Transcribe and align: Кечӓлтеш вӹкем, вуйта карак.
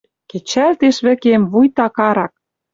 Кечӓлтеш 0.29 0.97
вӹкем, 1.05 1.41
вуйта 1.51 1.87
карак. 1.97 2.33